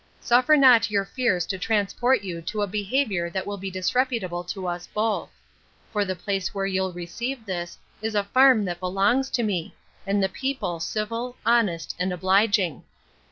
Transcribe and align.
Suffer 0.19 0.57
not 0.57 0.89
your 0.89 1.05
fears 1.05 1.45
to 1.45 1.59
transport 1.59 2.23
you 2.23 2.41
to 2.41 2.63
a 2.63 2.65
behaviour 2.67 3.29
that 3.29 3.45
will 3.45 3.55
be 3.59 3.69
disreputable 3.69 4.43
to 4.45 4.65
us 4.65 4.87
both: 4.87 5.29
for 5.91 6.03
the 6.03 6.15
place 6.15 6.55
where 6.55 6.65
you'll 6.65 6.91
receive 6.91 7.45
this, 7.45 7.77
is 8.01 8.15
a 8.15 8.23
farm 8.23 8.65
that 8.65 8.79
belongs 8.79 9.29
to 9.29 9.43
me; 9.43 9.75
and 10.07 10.23
the 10.23 10.27
people 10.27 10.79
civil, 10.79 11.37
honest, 11.45 11.95
and 11.99 12.11
obliging. 12.11 12.81